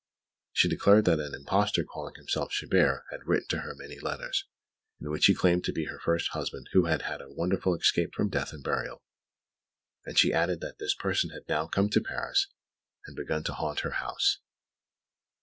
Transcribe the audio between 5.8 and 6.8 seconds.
her first husband